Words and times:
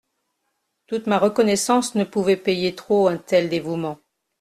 Toute 0.87 1.05
ma 1.05 1.19
reconnaissance 1.19 1.93
ne 1.93 2.03
pouvait 2.05 2.35
payer 2.35 2.73
trop 2.73 3.07
un 3.07 3.17
tel 3.17 3.49
dévouement. 3.49 3.99